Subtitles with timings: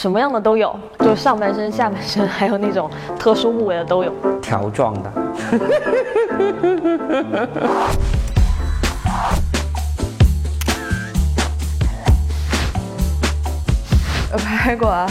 [0.00, 4.10] 什么样的都有，就上半身、下半身， 还有那种特殊部位的都有。
[4.40, 5.12] 条状的。
[14.32, 15.06] 我拍过啊，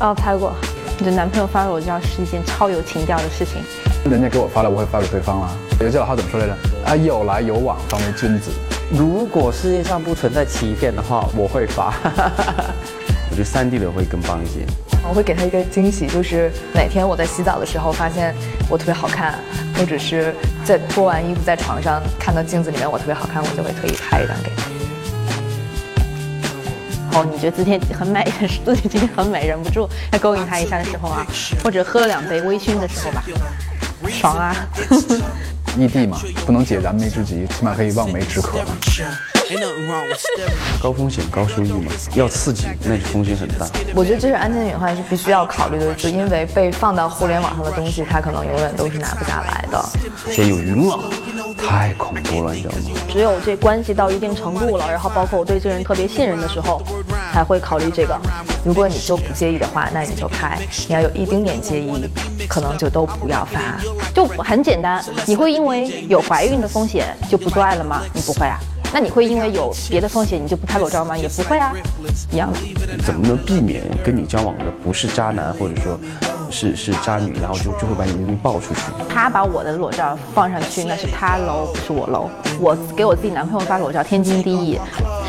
[0.00, 0.52] 啊，拍过。
[0.98, 3.62] 你的男朋友发裸照是一件超有情调的事情。
[4.10, 5.50] 人家给我发了，我会发给对方啦。
[5.78, 6.56] 有句老话怎么说来着？
[6.84, 8.50] 啊，有来有往方为君子。
[8.90, 11.94] 如果世界上不存在欺骗的话，我会发。
[13.32, 14.66] 我觉得三 D 的会更棒一些。
[15.08, 18.34] 我会给他一个惊喜，就是哪天我在洗澡的时候发现
[18.68, 19.38] 我特别好看，
[19.74, 20.34] 或者是
[20.66, 24.64] 在脱完衣服在床上看到镜子里面我特别好看，我就会特意拍一张给他。
[27.18, 28.22] 哦，你觉得今天很美，
[28.66, 31.26] 自己今天很美，忍不住要勾引他一下的时候啊，
[31.64, 33.24] 或者喝了两杯微醺的时候吧，
[34.10, 34.54] 爽啊！
[35.78, 38.76] 异地嘛，不能解燃眉之急，起码可以望梅止渴嘛。
[40.82, 43.66] 高风险高收益嘛，要刺激，那风险很大。
[43.94, 49.84] 我觉得这是安全隐患是必须要考虑的，就因为被放到互联网上的东西，它可能永远都是拿不下来的。
[50.30, 50.98] 现在有云了，
[51.56, 52.80] 太恐怖了，你知道吗？
[53.08, 56.82] 只有这关系到一定程度了，然后包括我对这个人特别信任的时候，
[57.32, 58.18] 才会考虑这个。
[58.64, 60.56] 如果你就不介意的话，那你就拍；
[60.88, 61.90] 你要有一丁点介意，
[62.48, 63.60] 可能就都不要发。
[64.14, 68.02] 就很简单，你会因为有怀孕的风险就不做爱了吗？
[68.12, 68.58] 你不会啊。
[68.92, 71.16] 那你会因为有别的风险你就不拍裸照吗？
[71.16, 71.72] 也不会啊，
[72.30, 72.58] 一样的。
[73.04, 75.98] 怎么能避免跟你交往的不是渣男，或者说，
[76.50, 78.80] 是是渣女，然后就就会把你的东西爆出去？
[79.08, 82.28] 他把我的裸照放上去，那是他 low，不是我 low。
[82.60, 84.78] 我给我自己男朋友发裸照，天经地义，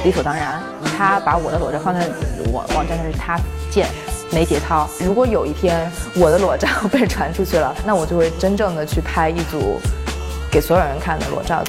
[0.04, 0.62] 理所当然。
[0.98, 2.06] 他把我的裸照放在
[2.52, 3.40] 我网站上，是他
[3.72, 3.88] 贱，
[4.32, 4.88] 没节操。
[5.00, 9.80] 如果有一天我的裸照被传出去了，那我就会真正的去拍一组
[10.52, 11.64] 给所有人看的裸照。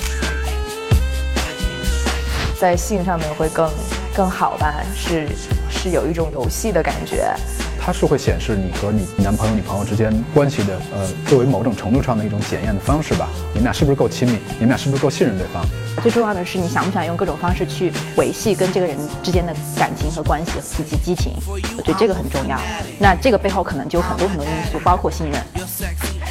[2.64, 3.70] 在性上面会更
[4.16, 4.82] 更好吧？
[4.96, 5.28] 是
[5.68, 7.30] 是有一种游戏的感觉。
[7.78, 13.28] 它是会显示你和你男朋友、女朋友之间关系的，呃，作为某种程度上的一种检验的方式吧。
[13.52, 14.38] 你们俩是不是够亲密？
[14.52, 15.62] 你们俩是不是够信任对方？
[16.02, 21.34] 最重要的是，你想不想用各种方式去维系跟这个人之间的感情和关系以及激情？
[21.76, 22.58] 我觉得这个很重要。
[22.98, 25.38] 那这个背后可能就有很多很多因素，包括信任。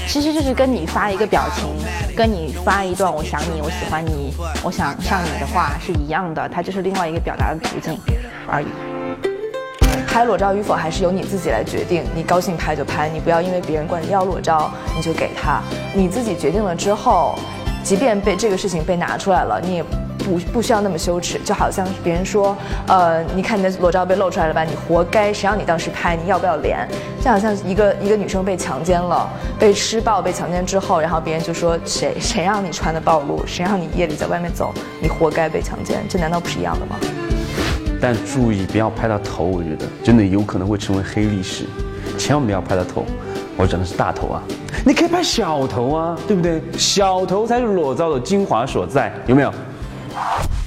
[0.07, 1.65] 其实就是跟你发一个表情，
[2.15, 7.97] 跟你发一段“我想你，我喜欢你，我想上你”的话是一样的，它就是另外一个表达的途径
[8.47, 8.67] 而已。
[10.07, 15.61] 拍裸照与否还是由你自己来决定，你高兴拍就拍，你不要因为别人管你要裸照你就给他。
[15.95, 17.33] 你自己决定了之后，
[17.83, 19.83] 即便被这个事情被拿出来了，你也
[20.23, 21.39] 不不需要那么羞耻。
[21.45, 22.55] 就好像别人说，
[22.87, 26.87] 呃，你看你的裸照被露出来了吧，你活该，谁让你当时拍，你要不要脸？
[27.23, 29.29] 就好像一个一个女生被强奸了，
[29.59, 36.95] 被施暴，被强奸之后，然后别人就说谁谁让你穿的暴露，谁让你夜里在外面走，你活该被强奸，这难道不是一样的吗？
[38.01, 41.65] 但注意不要拍到头，我觉得真的有可能会成为黑历史，
[42.17, 43.05] 千万不要拍到头。
[43.55, 44.43] 我讲的是大头啊，
[44.83, 46.61] 你可以拍小头啊，对不对？
[46.75, 49.53] 小头才是裸照的精华所在，有没有？
[50.13, 50.62] Bye.